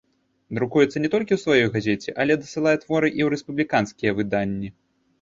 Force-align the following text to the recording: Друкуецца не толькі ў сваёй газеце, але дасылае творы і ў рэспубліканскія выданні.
Друкуецца 0.57 1.01
не 1.03 1.11
толькі 1.15 1.33
ў 1.35 1.43
сваёй 1.43 1.69
газеце, 1.77 2.09
але 2.25 2.41
дасылае 2.41 2.75
творы 2.87 3.07
і 3.15 3.15
ў 3.15 3.27
рэспубліканскія 3.37 4.11
выданні. 4.23 4.79